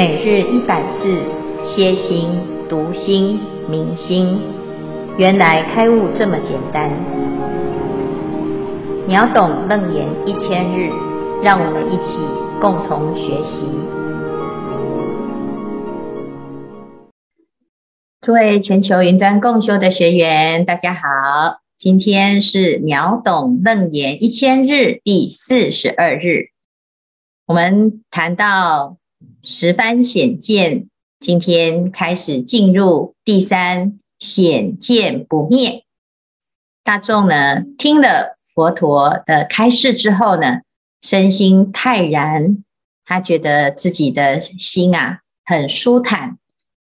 [0.00, 1.22] 每日一百字，
[1.62, 2.30] 歇心、
[2.70, 4.40] 读心、明心，
[5.18, 6.90] 原来开悟这么简单。
[9.06, 10.90] 秒懂楞严一千日，
[11.42, 12.16] 让我们一起
[12.62, 13.60] 共同学习。
[18.22, 26.52] 诸位全球云端共修的学员，大家好，今天是秒懂楞严一千日第四十二日，
[27.44, 28.99] 我们谈到。
[29.52, 30.86] 十番显见，
[31.18, 35.82] 今天开始进入第三显见不灭。
[36.84, 40.60] 大众呢，听了佛陀的开示之后呢，
[41.02, 42.62] 身心泰然，
[43.04, 46.38] 他觉得自己的心啊很舒坦，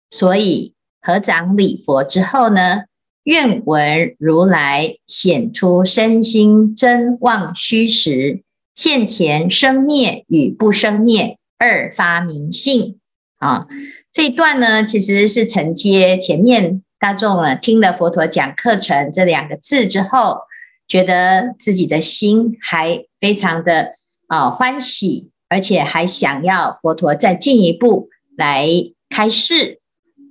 [0.09, 2.81] 所以合掌礼佛之后呢，
[3.23, 8.43] 愿闻如来显出身心真妄虚实，
[8.75, 11.37] 现前生灭与不生灭。
[11.57, 12.99] 二发明性
[13.37, 13.67] 啊，
[14.11, 20.39] 这一段呢，其实是承接前面大众啊听了佛陀讲课程这两个字之后，
[20.87, 23.95] 觉得自己的心还非常的
[24.27, 28.67] 啊欢喜，而且还想要佛陀再进一步来
[29.09, 29.79] 开示，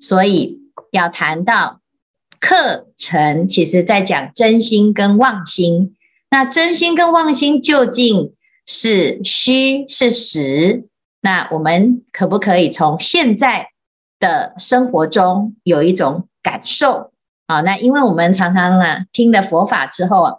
[0.01, 0.61] 所以
[0.91, 1.81] 要谈到
[2.41, 5.95] 课程，其实在讲真心跟妄心。
[6.31, 8.35] 那真心跟妄心究竟
[8.67, 10.89] 是虚是实？
[11.27, 13.71] 那我们可不可以从现在
[14.21, 17.11] 的生活中有一种感受
[17.49, 17.63] 啊？
[17.63, 20.35] 那因为我们常常啊听了佛法之后啊，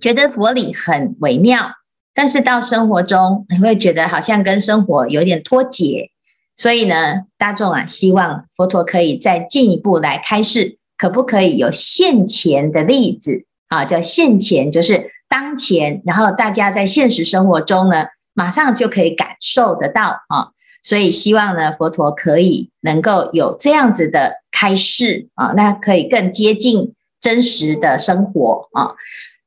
[0.00, 1.74] 觉得佛理很微妙，
[2.12, 6.10] 但是到生活中你会觉得好像跟生活有点脱节。
[6.56, 13.84] 所以呢，大众啊希望佛陀可以再进一步来开示，可不可以有现前的例子啊？
[13.84, 18.06] 叫现前就是当前，然后大家在现实生活中呢。
[18.34, 20.48] 马上就可以感受得到啊，
[20.82, 28.94] 所以希望呢，佛陀可以能够有这样子的开示啊，那可以更接近真实的生活啊。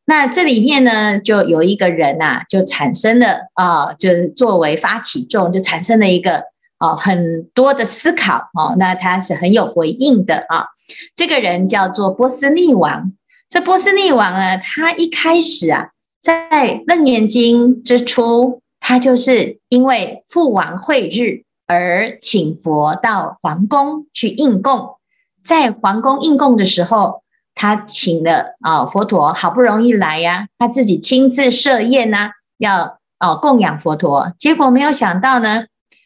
[0.06, 6.44] 那这里面呢，就有一个人呐，就产生了啊，就作为发起众，就产生了一个
[6.78, 8.76] 啊很多的思考啊。
[8.78, 10.68] 那他是很有回应的啊。
[11.16, 13.14] 这个人叫做波斯匿王。
[13.50, 15.90] 这波斯匿王啊，他一开始啊，
[16.22, 16.50] 在
[16.86, 18.62] 《楞严经》之初。
[18.88, 24.98] 他就是因为父王会日而请佛到皇宫去应供，
[25.44, 27.24] 在皇宫应供的时候，
[27.56, 32.30] 他请了啊佛陀好不容易来呀，他自己亲自设宴呐，
[32.60, 34.32] 要啊供养佛陀。
[34.38, 35.66] 结果没有想到呢，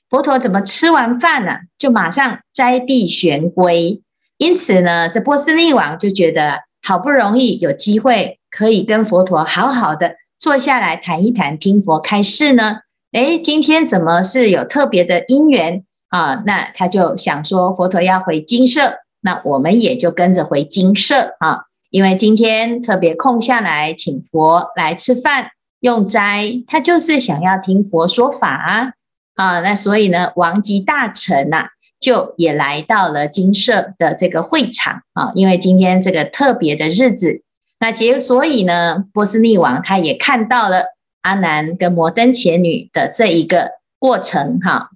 [0.10, 4.02] 佛陀怎么吃完饭呢，就马上斋闭玄归。
[4.38, 10.16] 因此呢，这波斯匿王就觉得好不容易有机会可以跟佛陀好好的。
[10.40, 12.78] 坐下来谈一谈，听佛开示呢？
[13.12, 16.44] 诶，今天怎么是有特别的因缘啊？
[16.46, 21.64] 那他就想说，佛陀要回金舍，那我们也就跟着回金舍啊。
[21.90, 25.50] 因为今天特别空下来，请佛来吃饭
[25.82, 28.94] 用斋，他就是想要听佛说法啊。
[29.36, 31.66] 啊，那所以呢，王及大臣呐、
[32.00, 35.34] 就也来到了金舍的这个会场啊。
[35.36, 37.42] 因为今天这个特别的日子。
[37.80, 40.84] 那结所以呢，波斯匿王他也看到了
[41.22, 44.90] 阿难跟摩登伽女的这一个过程哈，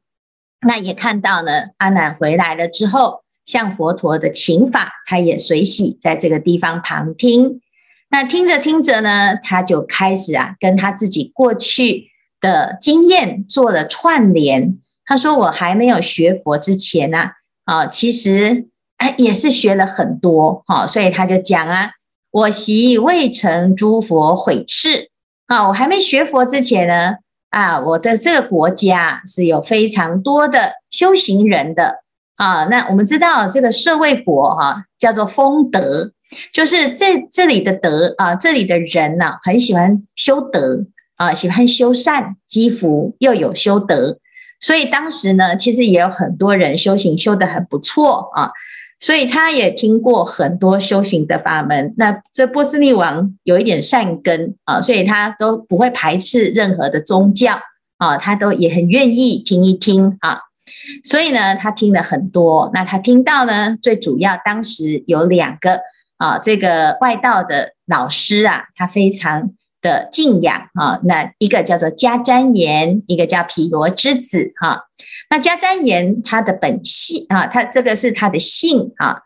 [0.68, 7.62] 那也看到呢，阿难回来了之后，向佛陀的请法，他也随喜在这个地方旁听。
[8.10, 12.10] 那听着听着呢，他就开始啊，跟他自己过去
[12.42, 14.78] 的经验做了串联。
[15.06, 17.32] 他说：“我还没有学佛之前呢，
[17.64, 18.68] 啊，其实
[19.18, 21.92] 也是学了很多哈，所以他就讲啊。”
[22.34, 25.10] 我昔未成诸佛毁斥
[25.46, 25.68] 啊！
[25.68, 27.18] 我还没学佛之前呢，
[27.52, 32.00] 啊，我的这个国家是有非常多的修行人的
[32.36, 32.66] 啊。
[32.66, 36.12] 那我们知道这个社会国哈、啊，叫做丰德，
[36.52, 40.88] 就是这这里的德啊，这里的人呐、啊，很喜欢修德
[41.18, 44.18] 啊，喜欢修善积福，又有修德，
[44.60, 48.50] 所以当时呢，其实也有很多人修行修得很不错啊。
[49.04, 51.94] 所以他也听过很多修行的法门。
[51.98, 57.60] 那这波斯匿王有一点善根啊，所以他都不会排斥任何的宗教
[57.98, 60.40] 啊，他都也很愿意听一听啊。
[61.04, 62.72] 所以呢，他听了很多。
[62.74, 65.82] 那他听到呢，最主要当时有两个
[66.16, 69.52] 啊，这个外道的老师啊，他非常
[69.84, 71.00] 的敬仰啊。
[71.04, 74.86] 那一个叫做迦旃延，一个叫毗罗之子哈。
[75.30, 79.22] 那迦旃延他的本姓啊，他这个是他的姓啊。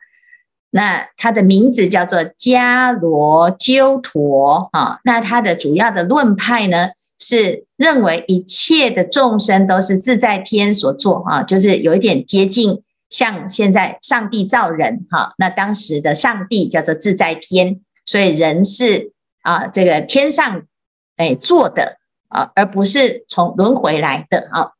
[0.71, 4.99] 那他的名字叫做迦罗鸠陀啊。
[5.05, 19.13] 那他的主要的论派呢，是认为一切的众生都是自在天所做啊，就是有一点接近像现在上帝造人哈，那当时的上帝叫做自在天，所以人是
[19.47, 20.63] 啊这个天上
[21.15, 21.97] 哎做的
[22.27, 24.71] 啊，而不是从轮回来的啊。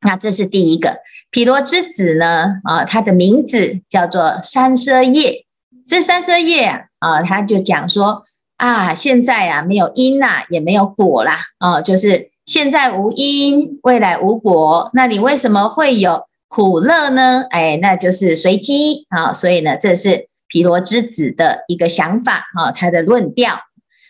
[0.00, 1.00] 那这是第一个，
[1.30, 5.44] 毗罗之子呢啊，他的名字叫做三奢夜，
[5.86, 8.24] 这三奢夜啊，他就讲说。
[8.58, 17.44] 啊，现在啊没有因呐，也没有果啦，啊，就是现在无因，未来无果，那你为什么会有苦乐呢？
[17.50, 23.60] 哎，那就是随机啊，所以呢，这是毗罗之子的一个想法啊，他的论调。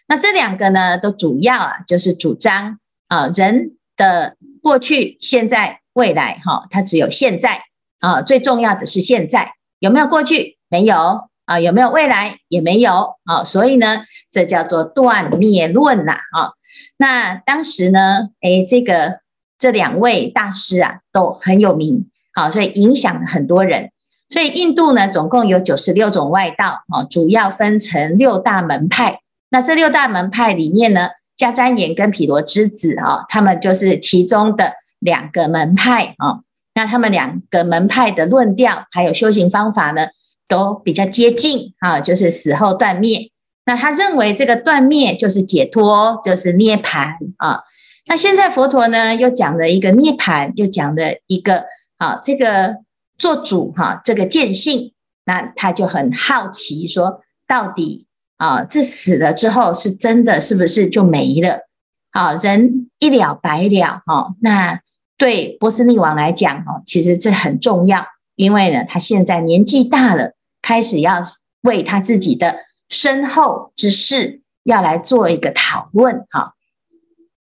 [0.08, 7.62] 那这两个呢，都主要啊，就是主张啊，人的过去、现在、未来，哈，它只有现在
[8.00, 10.58] 啊，最重要的是现在，有没有过去？
[10.68, 11.28] 没有。
[11.48, 12.40] 啊，有没有未来？
[12.48, 16.52] 也没有啊，所以呢，这叫做断灭论呐啊。
[16.98, 19.20] 那当时呢，哎，这个
[19.58, 23.90] 这两位大师啊都很有名，好，所以影响很多人。
[24.28, 29.20] 所以印度呢，总共有九十六种外道啊，主要分成六大门派。
[29.50, 36.40] 那这六大门派里面呢，迦旃延跟毗罗之子啊，他们就是其中的两个门派啊。
[36.74, 40.08] 那他们两个门派的论调还有修行方法呢，
[40.46, 43.30] 都比较接近啊，就是死后断灭。
[43.64, 47.62] 那他认为这个断灭就是解脱，就是涅槃啊。
[48.06, 51.64] 那现在佛陀呢，又讲了一个涅槃，又讲了一个
[51.98, 52.76] 啊，这个
[53.18, 54.92] 做主哈，这个见性。
[55.24, 58.06] 那他就很好奇，说到底
[58.38, 61.68] 啊，这死了之后是真的是不是就没了？
[62.10, 64.34] 啊，人一了百了哈。
[64.40, 64.80] 那
[65.16, 70.32] 对波斯匿王来讲哈，其实这很重要，因为呢，他现在年纪大了。
[70.60, 71.22] 开始要
[71.62, 72.56] 为他自己的
[72.90, 76.52] 身后之事要来做一个讨论，哈，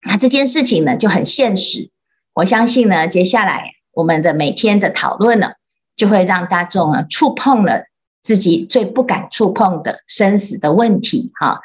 [0.04, 1.90] 那这件事情呢就很现实。
[2.32, 5.52] 我相信呢，接下来我们的每天的讨论呢，
[5.94, 7.84] 就会让大众啊触碰了
[8.22, 11.60] 自己最不敢触碰的生死的问题，哈。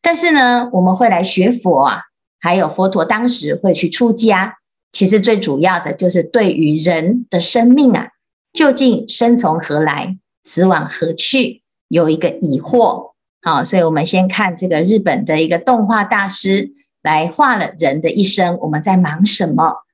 [0.00, 2.02] 但是呢，我们会来学佛啊，
[2.40, 4.56] 还有佛陀当时会去出家，
[4.92, 8.08] 其实最主要的就是对于人的生命啊，
[8.52, 10.16] 究竟生从何来？
[10.44, 11.62] 死往何去？
[11.88, 13.12] 有一个疑惑，
[13.42, 16.70] 好，所以我们先看这个日本的一个动画大师
[17.02, 19.84] 来画了人的一生，我们在忙什么？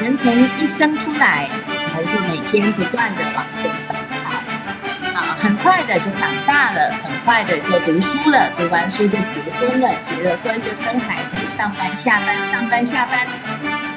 [0.00, 0.32] 人从
[0.62, 1.48] 一生出来，
[2.04, 13.26] 就每天不断的往前奔跑，啊，很快的就长大了，很快的就读书了，读完书就结婚了，结了婚就生孩子，上班下班，上班下班。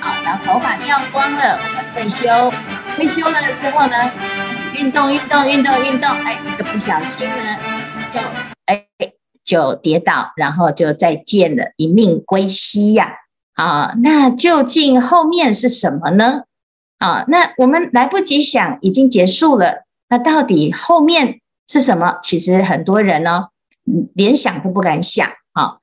[0.02, 1.60] 啊然后头发掉光了，
[1.94, 2.54] 退休。
[2.96, 4.12] 退休了的时候呢，
[4.74, 7.58] 运动运动运动运动，哎，一个不小心呢，
[8.14, 8.20] 就
[8.66, 8.86] 哎
[9.46, 13.10] 就跌倒，然后就再见了，一命归西呀！
[13.54, 16.42] 啊，那究竟后面是什么呢？
[16.98, 19.86] 啊，那我们来不及想，已经结束了。
[20.10, 22.20] 那到底后面是什么？
[22.24, 23.50] 其实很多人呢，
[24.14, 25.28] 连想都不敢想。
[25.54, 25.78] 啊。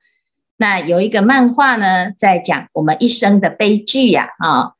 [0.57, 4.71] 那有一个漫画呢，在讲我们一生的悲剧呀，啊，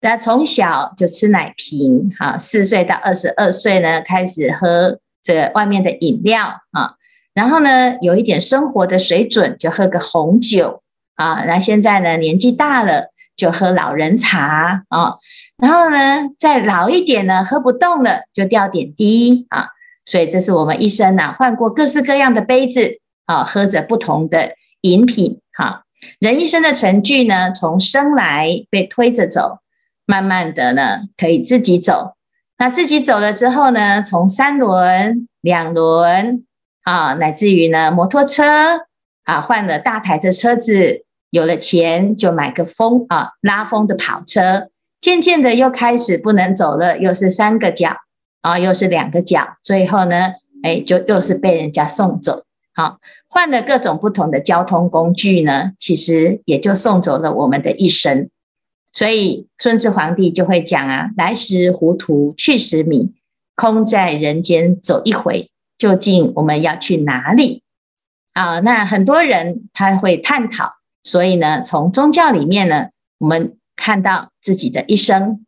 [0.00, 6.94] 那从小就吃奶瓶，哈，四岁到二十二岁呢，开始喝这外面的饮料，啊，
[7.34, 10.82] 然后呢，有一点生活的水准，就喝个红酒，
[11.16, 15.16] 啊，那现在呢，年纪大了，就喝老人茶，啊，
[15.56, 19.68] 然后呢，再老一点呢，喝不动了，就吊点滴，啊，
[20.04, 24.52] 所以这是我们一生呐，换过各式各样的杯子，啊，喝着不同的。
[24.82, 25.82] 饮品，哈，
[26.20, 29.58] 人一生的程序呢，从生来被推着走，
[30.06, 32.14] 慢慢的呢，可以自己走。
[32.56, 36.46] 那自己走了之后呢，从三轮、两轮，
[36.82, 38.86] 啊，乃至于呢，摩托车，
[39.24, 44.68] 啊，换了大台的车子，有了钱就买个风啊，拉风的跑车。
[45.00, 47.96] 渐渐的又开始不能走了，又是三个脚，
[48.42, 52.44] 啊，又是两个脚，最后呢，哎，就又是被人家送走，
[52.74, 52.98] 好。
[53.32, 58.28] 换了各种不同的交通工具呢，其实也就送走了我们的一生。
[58.92, 63.14] 所以顺治皇帝就会讲啊：“来时糊涂，去时迷，
[63.54, 67.62] 空在人间走一回，究竟我们要去哪里？”
[68.34, 70.79] 啊，那很多人他会探讨。
[71.02, 72.88] 所以呢，从宗教里面呢，
[73.18, 75.44] 我们看到自己的一生，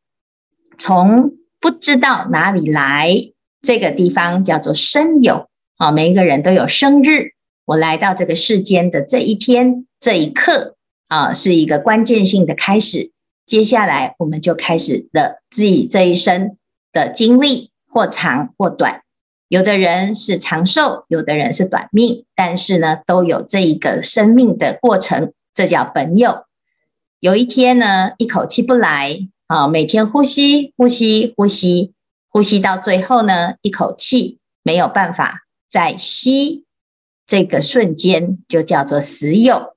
[0.78, 3.14] 从不知道哪里来，
[3.60, 7.32] 这个地方叫做生有啊，每一个人都有生日。
[7.64, 10.76] 我来到这个世间的这一天、这一刻
[11.08, 13.12] 啊，是一个关键性的开始。
[13.46, 16.56] 接下来，我们就开始了自己这一生
[16.92, 19.02] 的经历，或长或短。
[19.48, 26.44] 有的人是长寿，有的人是短命，但是呢，都有这一个生命的过程，这叫本有。
[27.20, 31.92] 有一天呢，一口气不来啊，每天呼吸呼吸呼吸，
[32.28, 36.64] 呼吸到最后呢，一口气没有办法再吸，
[37.26, 39.74] 这个瞬间就叫做死有。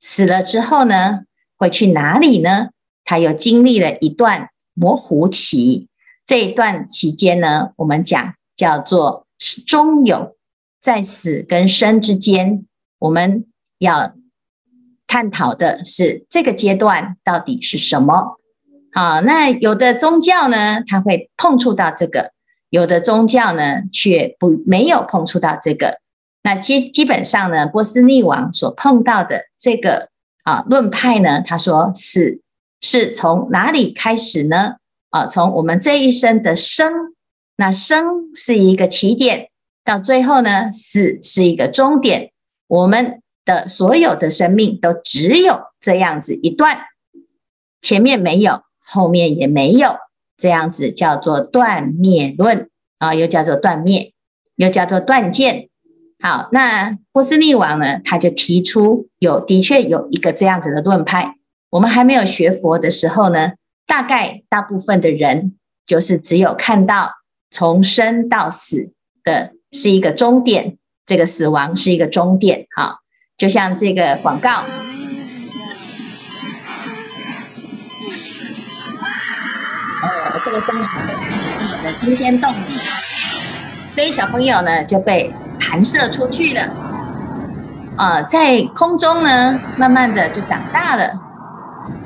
[0.00, 1.20] 死了之后呢，
[1.56, 2.70] 会去哪里呢？
[3.04, 5.88] 他又经历了一段模糊期，
[6.24, 8.34] 这一段期间呢，我们讲。
[8.56, 9.26] 叫做
[9.66, 10.36] 中有，
[10.80, 12.64] 在死跟生之间，
[13.00, 13.46] 我们
[13.78, 14.14] 要
[15.14, 18.36] 探讨的是这个阶段到底是什么？
[18.92, 22.30] 好，那有的宗教呢，它会碰触到这个；
[22.68, 26.00] 有的宗教呢，却不没有碰触到这个。
[26.42, 30.08] 那基基本上呢，波斯匿王所碰到的这个
[30.42, 32.40] 啊论派呢，他说死
[32.80, 34.74] 是从哪里开始呢？
[35.10, 36.92] 啊，从我们这一生的生。
[37.56, 39.48] 那生是一个起点，
[39.84, 42.32] 到最后呢，死是一个终点。
[42.66, 46.78] 我们的所有的生命都只有这样子一段，
[47.80, 49.96] 前面没有，后面也没有，
[50.36, 54.12] 这样子叫做断灭论啊，又叫做断灭，
[54.56, 55.68] 又叫做断见。
[56.20, 61.36] 好，那波斯匿王呢，他就提出有的确有一个这样子的论派。
[61.70, 63.52] 我们还没有学佛的时候呢，
[63.86, 67.12] 大概大部分的人就是只有看到。
[67.50, 72.98] 从生到死的是一个终点，这个死亡是一个终点，哈，
[73.36, 74.64] 就像这个广告，
[80.02, 82.78] 呃，这个声好的，的惊天动地，
[83.96, 86.62] 所以小朋友呢就被弹射出去了，
[87.96, 91.10] 啊、呃，在空中呢，慢慢的就长大了，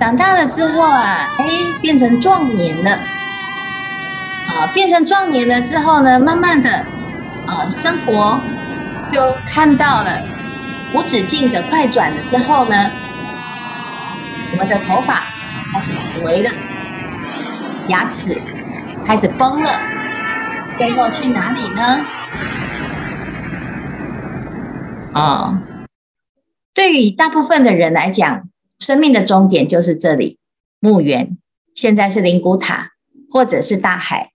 [0.00, 1.46] 长大了之后啊，哎，
[1.82, 2.98] 变成壮年了。
[4.48, 6.70] 啊，变成壮年了之后呢，慢慢的，
[7.46, 8.40] 啊，生活
[9.12, 10.22] 就看到了
[10.94, 12.76] 无止境的快转了之后呢，
[14.52, 15.26] 我们的头发
[15.72, 16.50] 开始枯萎了，
[17.88, 18.40] 牙齿
[19.04, 19.70] 开始崩了，
[20.78, 22.04] 最后去哪里呢？
[25.12, 25.62] 啊，
[26.72, 30.38] 对于大部分的人来讲，生命的终点就是这里，
[30.80, 31.36] 墓园，
[31.74, 32.92] 现在是灵骨塔，
[33.30, 34.30] 或者是大海。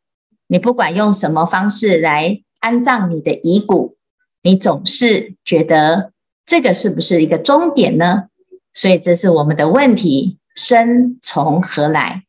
[0.47, 3.97] 你不管用什么方式来安葬你的遗骨，
[4.43, 6.12] 你总是觉得
[6.45, 8.25] 这个是不是一个终点呢？
[8.73, 12.23] 所以这是我们的问题：生从何来，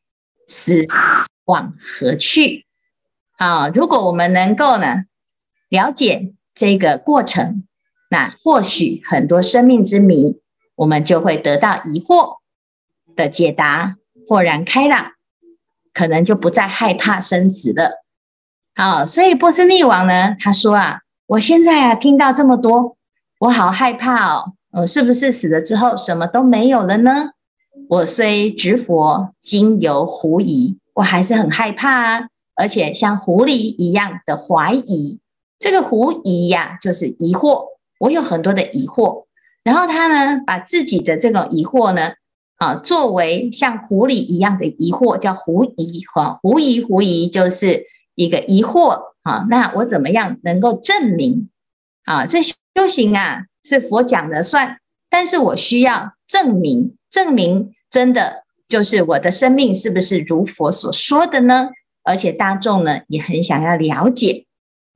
[0.47, 0.87] 死
[1.45, 2.67] 往何去？
[3.37, 5.05] 啊，如果我们能够呢
[5.69, 7.65] 了解这个过程，
[8.11, 10.41] 那或许很多生命之谜，
[10.77, 12.37] 我们就会得到疑惑
[13.17, 13.97] 的解答，
[14.29, 15.13] 豁然开朗，
[15.93, 18.05] 可能就不再害怕生死了。
[18.75, 22.94] 好，所以波斯匿王呢，他说啊，我现在啊听到这么多，
[23.45, 27.33] 我好害怕哦，我是不是死了之后什么都没有了呢？
[27.91, 35.21] 我虽执佛，今犹狐疑，我还是很害怕啊，而且像狐狸一样的怀疑。
[35.59, 37.67] 这个狐疑呀，就是疑惑，
[37.99, 39.27] 我有很多的疑惑。
[39.63, 42.13] 然后他呢，把自己的这种疑惑呢，
[42.57, 47.85] 啊，作为像狐狸一样的疑惑，叫狐疑，哈，狐疑狐疑就是。
[48.17, 51.51] 一个疑惑啊，那我怎么样能够证明
[52.05, 52.25] 啊？
[52.25, 52.39] 这
[52.75, 54.79] 修行啊是佛讲的算，
[55.09, 61.69] 但是我需要证明，证明真的就是我的生命是不是如佛所说的呢？
[62.03, 64.45] 而且大众呢也很想要了解，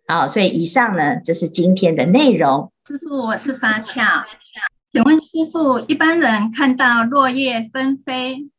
[0.06, 2.70] 好，所以以上呢这是今天的内容。
[2.86, 4.02] 师父，我是法巧，
[4.92, 8.50] 请问师父，一般人看到落叶纷飞，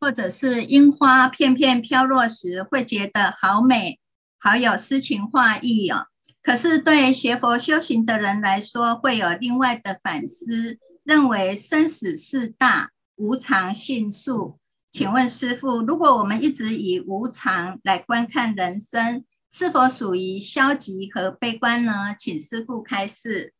[0.00, 4.00] 或者是樱花片片飘落时，会觉得好美，
[4.38, 6.06] 好有诗情画意哦。
[6.44, 14.58] 可是对学佛修行的人来说，会有另外的反思，认为生死事大，无常迅速。
[14.92, 22.14] 请问师父，如果我们一直以无常来观看人生，是否属于消极和悲观呢？
[22.18, 23.54] 请师父开示。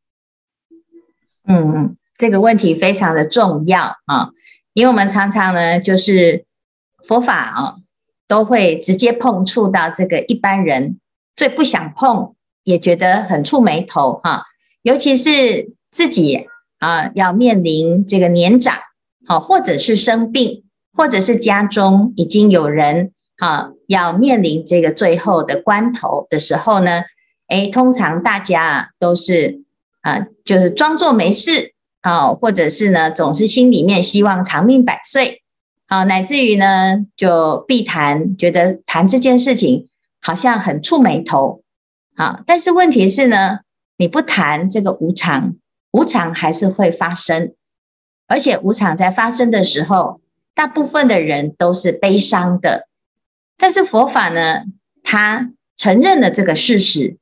[1.48, 4.28] 嗯，这个问题非常的重要啊。
[4.74, 6.44] 因为我们常常呢，就是
[7.06, 7.76] 佛法啊，
[8.28, 11.00] 都会直接碰触到这个一般人
[11.34, 12.33] 最不想碰，
[12.64, 14.46] 也觉得很触眉头哈。
[14.82, 16.46] 尤其是自己
[16.78, 18.74] 啊，要面临这个年长，
[19.26, 27.04] 好，或者是生病，或者是家中已经有人啊，要面临这个最后的关头的时候呢，
[27.48, 29.62] 诶，通常大家啊都是
[30.02, 31.72] 啊，就是装作没事。
[32.02, 35.40] 好，或者是呢，总是心里面希望长命百岁，
[35.88, 39.88] 好，乃至于呢，就避谈，觉得谈这件事情
[40.20, 41.62] 好像很触眉头，
[42.16, 43.58] 好，但是问题是呢，
[43.96, 45.56] 你不谈这个无常，
[45.90, 47.54] 无常还是会发生，
[48.28, 50.20] 而且无常在发生的时候，
[50.54, 52.86] 大部分的人都是悲伤的。
[53.56, 54.62] 但是佛法呢，
[55.02, 57.18] 他承认了这个事实，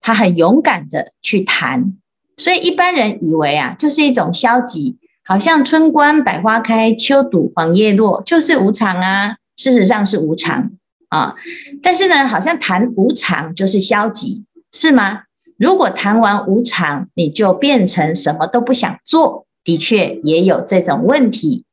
[0.00, 1.94] 他很勇敢的去谈，
[2.38, 9.36] 所以一般人以为啊，就是一种消极，好像春观百花开，秋睹黄叶落，就是无常啊。
[9.56, 10.72] 事实上是无常
[11.08, 11.36] 啊，
[11.82, 15.22] 但是呢，好像谈无常就是消极，是吗？
[15.56, 21.64] 如果谈完无常，你就变成什么都不想做，的确也有这种问题。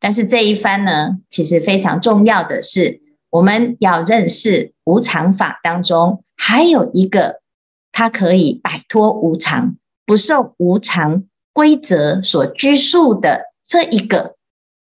[0.00, 7.40] 但是这一番呢，其实非常重要的是，我们要认识无常法当中还有一个，
[7.92, 14.36] 它可以摆脱无常，不受无常规则所拘束的这一个，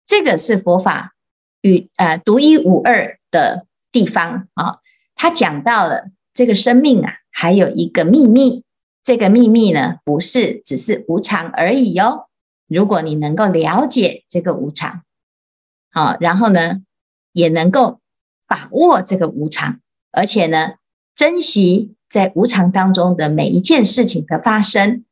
[0.05, 1.13] 这个是佛法。
[1.61, 4.79] 与呃独一无二的地方啊，
[5.15, 8.63] 他讲到了这个生命啊，还有一个秘密。
[9.01, 12.29] 这个秘密呢，不是只是无常而已哟。
[12.67, 15.03] 如果你能够了解这个无常，
[15.89, 16.81] 好，然后呢，
[17.31, 18.01] 也能够
[18.45, 19.79] 把握这个无常，
[20.11, 20.75] 而且呢，
[21.15, 25.03] 珍惜在无常当中的每一件事情的发生，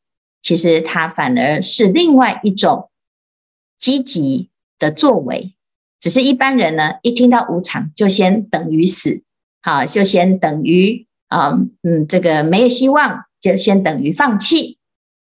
[0.44, 2.92] 其实它反而是另外一种
[3.80, 5.57] 积极的作为。
[6.00, 9.24] 只是一般人呢，一听到无常就先等于死，
[9.62, 14.78] 好，就先等于啊，嗯，这个没有希望，就先等于放弃。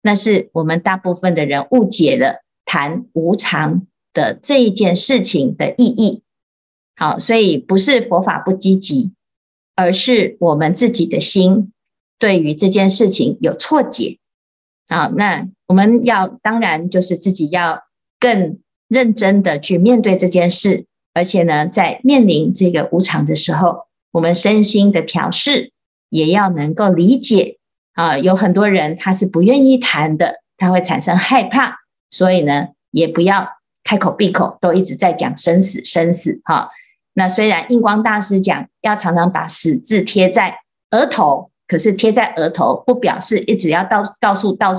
[0.03, 6.23] 那是我们大部分的人误解了谈无常的这一件事情的意义。
[6.97, 9.13] 好，所以不是佛法不积极，
[9.77, 11.73] 而是我们自己的心
[12.19, 14.19] 对于这件事情有错解。
[14.89, 17.85] 好，那我们要当然就是自己要
[18.19, 18.59] 更。
[18.89, 25.73] 认真的去面对这件事，而且呢，在面临这个无常的时候，我们身心的调适
[26.09, 27.59] 也要能够理解
[27.93, 28.17] 啊。
[28.17, 31.77] 有很多人他是不愿意谈的，他会产生害怕，
[32.09, 33.49] 所以呢，也不要
[33.85, 36.71] 开口闭口都一直在讲生死生死哈。
[37.13, 40.61] 那虽然印光大师讲要常常把死字贴在
[40.93, 44.73] 额头，可是贴在额头不表示一直要到告诉到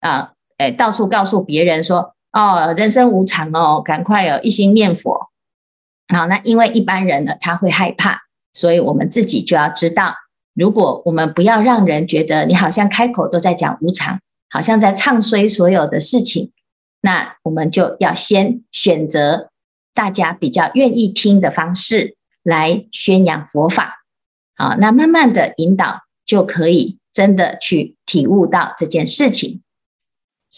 [0.00, 2.14] 啊，诶，到处告诉别人说。
[2.32, 5.30] 哦，人生无常哦，赶快有一心念佛。
[6.14, 10.14] 好，那因为一般人呢，他会害怕，所以我们自己就要知道，
[10.54, 16.52] 如果我们不要让人觉得你好像开口都在讲无常，好像在唱衰所有的事情，
[17.00, 19.50] 那我们就要先选择
[19.94, 24.04] 大家比较愿意听的方式来宣扬佛法。
[24.56, 29.62] 好，那慢慢的引导，就可以真的去体悟到这件事情。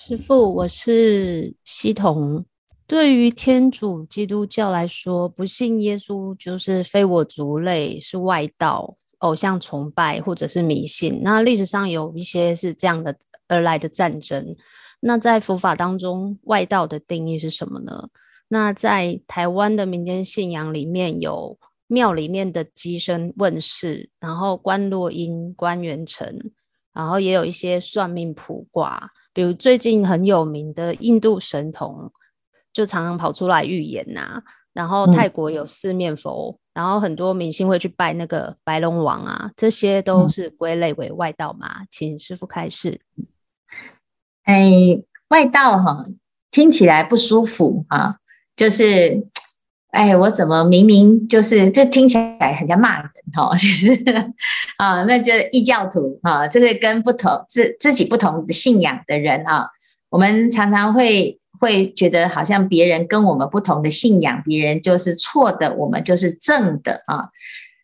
[0.02, 2.42] 师父，我是希彤。
[2.86, 11.20] 对于天主基督教来说，不信耶稣就是非我族类，是外道、偶像崇拜或者是迷信。
[11.22, 13.14] 那历史上有一些是这样的
[13.46, 14.56] 而来的战争。
[15.00, 18.08] 那在佛法当中，外道的定义是什么呢？
[18.48, 21.58] 那在台湾的民间信仰里面有
[21.88, 26.50] 庙里面的乩身问事，然后观落音、关元成。
[26.92, 32.10] 然后也有一些算命卜卦，比如最近很有名的印度神童，
[32.72, 34.42] 就常常跑出来预言呐、啊。
[34.72, 41.82] 然后泰国有四面佛，嗯、然后很多明星会去拜那个白龙王啊，这些都是归类为外道嘛。
[41.82, 43.00] 嗯、请师傅开示。
[44.44, 46.04] 哎，外道哈，
[46.50, 48.16] 听起来不舒服啊，
[48.54, 49.26] 就是。
[49.92, 53.92] 哎，我怎么明明就是这听起来很像骂人哈，其实
[54.76, 59.68] 啊，那就是异教徒哈，这是跟不同自自己不同的信仰的人啊，
[60.08, 67.28] 我们常常会会觉得好像别人跟我们不同的信仰，别人就是错的，我们就是正的啊。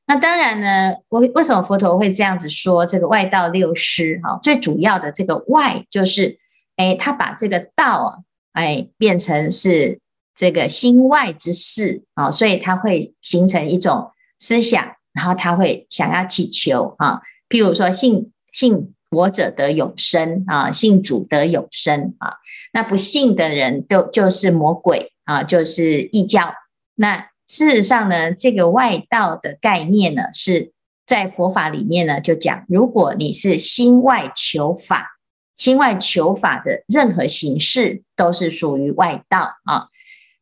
[0.06, 2.86] 那当然呢，为为什么佛陀会这样子说？
[2.86, 6.38] 这个外道六师哈，最主要的这个外就是，
[6.76, 8.18] 哎，他把这个道啊，
[8.52, 10.00] 哎，变成是。
[10.38, 22.34] 这个心外之事啊，所以他会形成一种思想，然后他会想要祈求啊，譬如说信信佛者得永生啊，信主得永生啊，
[22.72, 26.52] 那不信的人都就是魔鬼啊，就是异教。
[26.94, 30.72] 那事实上呢，这个外道的概念呢，是
[31.06, 35.16] 在佛法里面呢就讲，如果你是心外求法，
[35.56, 39.88] 心外求法的任何形式都是属于外道啊。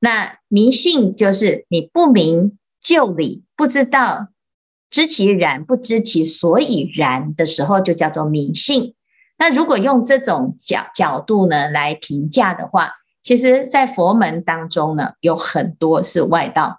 [0.00, 4.28] 那迷信就是你不明就里，不知道
[4.94, 8.94] 知其然，不知其所以然的时候，就叫做迷信。
[9.36, 16.78] 那如果用这种角角度呢来评价的话，其实，在佛门当中呢，有很多是外道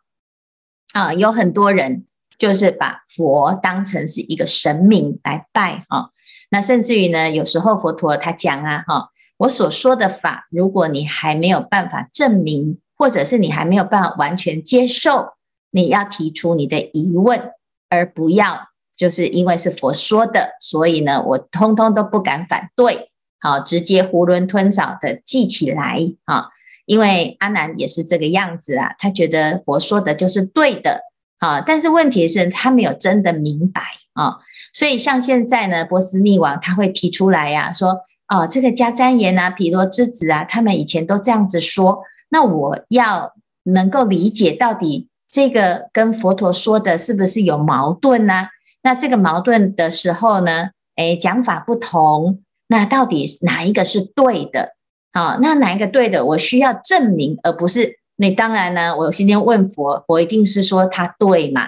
[0.94, 2.06] 啊，有很多人
[2.38, 6.12] 就是把佛当成是一个神明来拜哈。
[6.50, 15.34] 那甚至于呢，有时候佛陀他讲啊哈，我所说的法，如果你还没有办法证明，或者是你还没有办法完全接受，
[15.72, 17.52] 你要提出你的疑问，
[17.90, 26.50] 而不要就是因为是佛说的，所以呢，我通通都不敢反对，好，直接囫囵吞枣的记起来啊。
[26.86, 31.02] 因为阿难也是这个样子啊，他觉得佛说的就是对的
[31.40, 33.82] 啊，但是问题是，他没有真的明白
[34.14, 34.38] 啊，
[34.72, 48.50] 所以像现在呢，波斯匿王他会提出来呀、啊，说哦，这个迦旃延啊、毗罗之子啊，他们以前都这样子说，那我要能够理解到底这个跟佛陀说的是不是有矛盾呢、啊？
[48.84, 54.76] 那这个矛盾的时候呢，诶，讲法不同，那到底哪一个是对的？
[55.12, 56.24] 好，那哪一个对的？
[56.24, 58.32] 我需要证明，而不是你。
[58.32, 61.64] 当然呢，我今天问佛，佛一定是说他对嘛。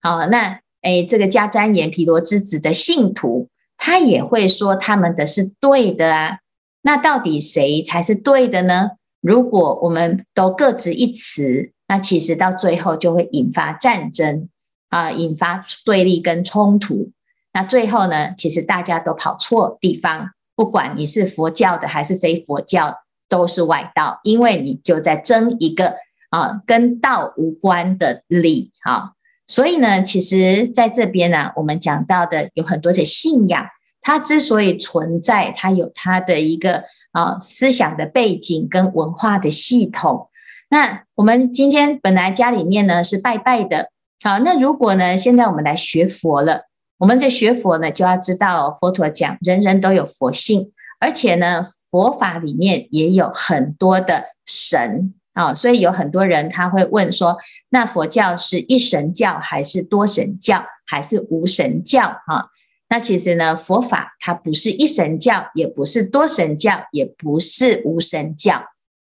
[0.00, 6.38] 好，那诶，这个迦旃延毗罗之子的信徒，他也会说他们的是对的啊。
[6.80, 8.92] 那到底谁才是对的呢？
[9.20, 14.48] 如果我们都各执一词，那其实到最后就会引发战争
[14.90, 17.10] 啊，引发对立跟冲突。
[17.52, 20.30] 那最后呢，其实大家都跑错地方。
[20.54, 22.98] 不管你是佛教的还是非佛教，
[23.28, 25.96] 都是外道，因为你就在争一个
[26.28, 29.14] 啊跟道无关的理哈。
[29.48, 33.66] 所以呢，其实在这边呢，我们讲到的有很多的信仰，
[34.00, 40.28] 它之所以存在，它有它的一个啊思想的背景跟文化的系统。
[40.70, 43.90] 那我们今天本来家里面呢是拜拜的，
[44.22, 46.62] 好，那如果呢现在我们来学佛了。
[46.98, 57.38] 我们在学佛呢，就要知道佛陀讲，人人都有佛性，而且呢，佛法里面也有很多的神啊，所以有很多人他会问说，
[57.70, 62.48] 那佛教是一神教还是多神教还是无神教啊？
[62.90, 68.62] 那其实呢，佛法它不是一神教，也不是多神教，也不是无神教，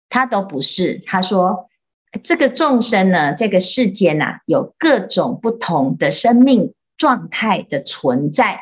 [0.10, 1.00] 他都不是。
[1.06, 1.70] 他说，
[2.24, 6.74] 这个众生呢，这个世界呐，有各种不同的生命。
[6.98, 8.62] 状态的存在，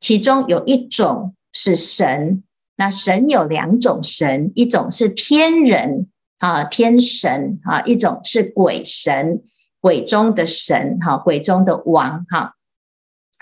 [0.00, 2.42] 其中有一种是神。
[2.76, 9.42] 那神有两种神，一种是天人啊，天神啊，一种是鬼神，
[9.78, 12.54] 鬼中的神哈，鬼中的王哈。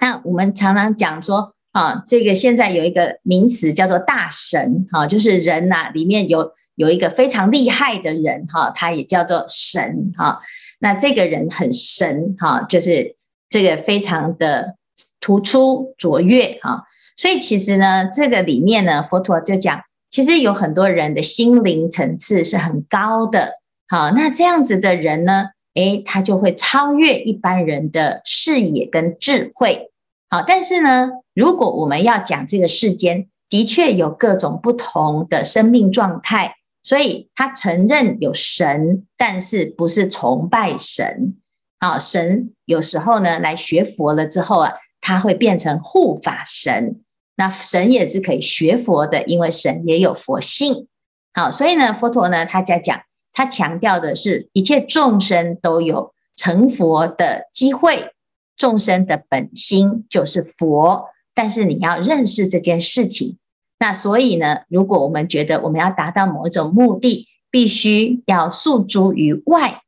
[0.01, 10.41] 那我们常常讲说啊，这个现在有一个名词叫做大神哈，就是人呐，里面有有一个非常厉害的人哈，他也叫做神哈。
[10.79, 13.17] 那这个人很神哈，就是。
[13.51, 14.75] 这个非常的
[15.21, 23.53] 突出卓越哈，所以其实呢，这个里面呢，佛陀就讲，其实有很多人的心灵层次是很高的，
[23.87, 29.93] 好，那这样子的人呢，诶，他就会超越一般人的视野跟智慧，
[30.29, 41.35] 好，但是呢，如果我们要讲这个世间的确有各种不同的生命状态，所以他承认有神，但是不是崇拜神。
[41.79, 47.01] 啊，神有时候呢，来学佛了之后啊，他会变成护法神。
[47.37, 50.87] 那神也是可以学佛的，因为神也有佛性。
[51.33, 58.13] 好，所以呢，佛陀呢，他在讲，他强调的是一切众生都有成佛的机会，
[58.57, 61.07] 众生的本心就是佛。
[61.35, 63.39] 但是你要认识这件事情。
[63.85, 69.83] 那所以呢，如果我们觉得我们要达到某一种目的，必须要诉诸于外。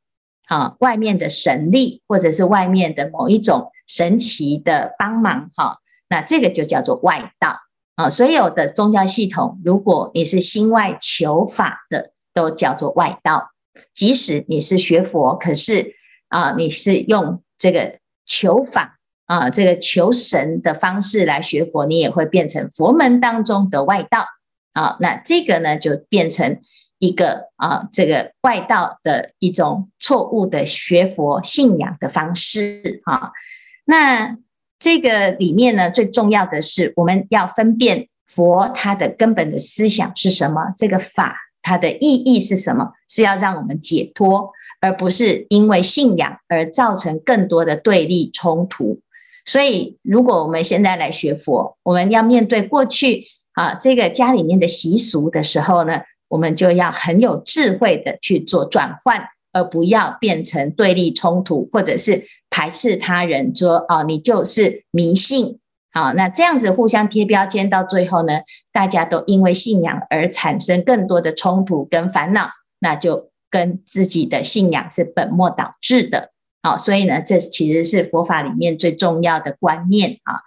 [0.45, 5.79] 啊，外面的神力，或者是外面的某一种神奇的帮忙，哈，
[6.09, 7.57] 那这个就叫做外道
[7.95, 8.09] 啊。
[8.09, 13.49] 所有的宗教系统，如果你是心外求法的，都叫做外道。
[13.93, 15.95] 即使你是学佛，可是
[16.29, 18.96] 啊，你是用这个求法
[19.27, 24.25] 啊，这个求神的方式来学佛，你也会变成佛门当中的外道
[24.73, 24.97] 啊。
[24.99, 26.59] 那这个呢，就变成。
[26.99, 33.33] 一个啊，这个外道的一种错误的学佛信仰的方式啊，
[33.85, 34.35] 那
[34.79, 49.01] 这个里面呢，最重要的是我们要分辨佛它的根本的思想是什么，这个法它的意义是什么，是要让我们解脱，而不是因为信仰而造成更多的对立冲突。
[49.47, 65.59] 所以，如果我们现在来学佛，我们要面对过去啊这个家里面的习俗的时候呢，我们就要很有智慧的去做转换，而不要变成对立冲突，或者是排斥他人，说哦，你就是迷信，
[65.93, 68.41] 好，那这样子互相贴标签，到最后呢，
[68.73, 76.33] 大家都因为信仰而产生更多的冲突跟烦恼，那就跟自己的信仰是本末倒置的。
[76.61, 80.41] 好，所以呢，这其实是佛法里面最重要的观念啊。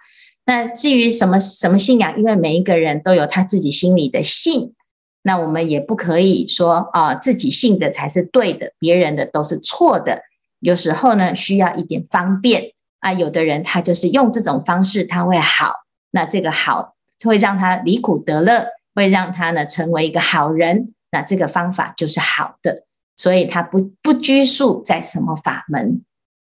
[0.45, 4.73] 那至于什么什么信仰，因为每一个人都有他自己心里的信，
[5.21, 10.23] 那我们也不可以说啊，自己信的才是对的，别人的都是错的。
[10.59, 12.71] 有时候呢，需要一点方便。
[12.99, 15.73] 啊，有的人他就是用这种方式，他会好，
[16.11, 16.93] 那这个好
[17.23, 22.83] 会让他离苦得乐，会让他呢成为一个好人，那这个方法就是好的，
[23.15, 26.03] 所以他不不拘束在什么法门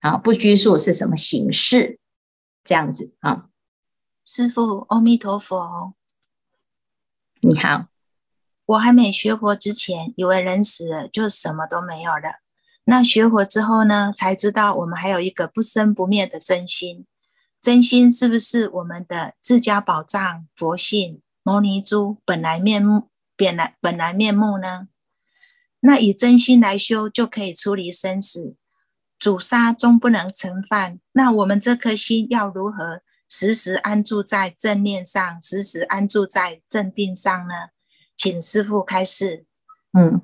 [0.01, 1.99] 啊，不拘束是什么形式，
[2.65, 3.49] 这样子啊。
[4.25, 5.95] 师父，阿弥陀佛。
[7.41, 7.87] 你好，
[8.67, 12.41] 我还没学佛之前，以为人死了就什么都没有了。
[12.85, 17.07] 那学佛之后呢，才知道我们还有一个不生不灭的真心。
[17.61, 24.89] 真心是不是我们的自家宝藏、佛性、摩尼珠本来面目、本来本来面目呢？
[25.85, 28.55] 那以真心来修，就可以出离生死。
[29.19, 30.99] 主杀终不能成犯。
[31.13, 33.03] 那我们这颗心要如何？
[33.29, 37.55] 时时安住在正念上，时时安住在正定上呢？
[38.17, 39.47] 请师父开示。
[39.99, 40.21] 嗯，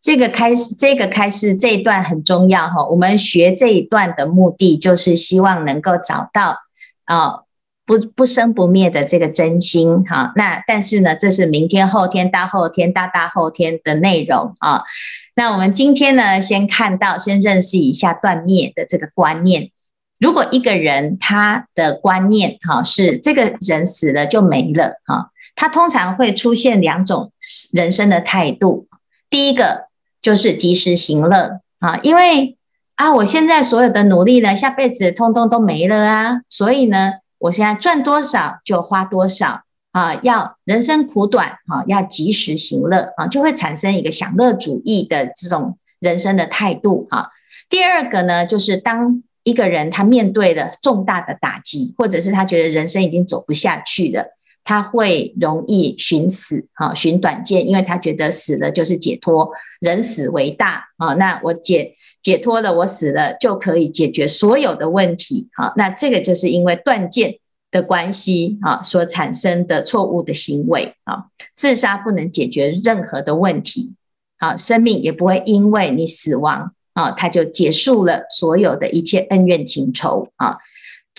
[0.00, 2.84] 这个开示，这个开示这一段很重要哈。
[2.88, 6.58] 我们学这一段的目的，就是希望能够找到
[7.04, 7.44] 啊
[7.90, 10.32] 不不生不灭的这个真心哈。
[10.36, 14.84] 那但是呢，这是明天、后天、大后天、大大后天的内容啊。
[15.34, 19.70] 那我们今天呢，先看到，先认识一下断灭的这个观念。
[20.20, 27.32] 如果一个人他的观念哈是这个人死了就没了哈，他通常会出现两种
[27.72, 28.86] 人生的态度。
[29.28, 29.86] 第一个
[30.22, 32.56] 就是及时行乐啊，因为
[32.94, 47.30] 啊我现在所有的努力呢，下辈子通通都没了啊，所以呢，我现在赚多少就花多少啊，要人生苦短啊，要及时行乐啊，就会产生一个享乐主义的这种人生的态度啊。
[47.68, 54.36] 第二个呢，就是当一个人他面对了重大的打击，或者是他觉得人生已经走不下去了，
[54.70, 67.40] 他会容易寻死啊，寻短见，因为他觉得死了就是解脱，人死为大啊，那我解解脱了，我死了就可以解决所有的问题啊，那这个就是因为断见
[67.72, 71.24] 的关系啊所产生的错误的行为啊，
[71.56, 73.96] 自杀不能解决任何的问题，
[74.38, 76.72] 好，生命也不会因为你死亡。
[76.92, 80.58] 啊，他就结束了所有的一切恩怨情仇啊！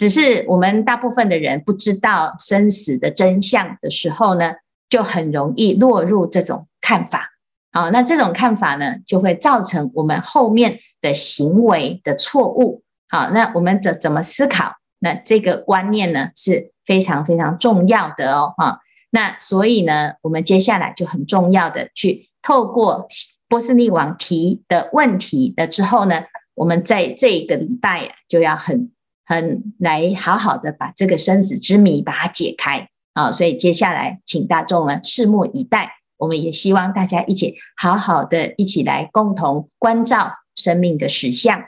[0.02, 4.54] 只是我们大部分的人不知道生死的真相的时候呢，
[4.90, 7.30] 就很容易落入这种看法。
[7.72, 12.82] 好，那这种看法呢，就会造成我们后面的行为的错误。
[13.10, 14.74] 好，那我们怎怎么思考？
[14.98, 18.56] 那这个观念呢，是非常非常重要的哦。
[18.58, 18.80] 哈，
[19.12, 23.06] 那所以呢，我们接下来就很重要的去透过。
[23.48, 26.24] 波斯匿王提的问题了之后呢，
[26.56, 28.90] 我们在这个礼拜呀，就要很
[29.32, 33.32] 很来好好的把这个生死之谜把它解开啊！
[33.32, 41.64] 所以接下来请大众们拭目以待，我们也希望大家一起好好的一起来共同关照生命的实相。